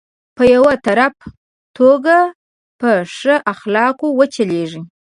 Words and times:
په 0.37 0.43
يو 0.53 0.63
طرفه 0.85 1.27
توګه 1.77 2.17
په 2.79 2.89
ښو 3.13 3.35
اخلاقو 3.53 4.07
وچلېږي. 4.19 4.81